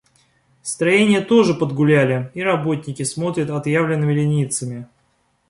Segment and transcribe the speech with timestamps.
[0.63, 4.87] Строения тоже подгуляли, и работники смотрят отъявленными ленивцами.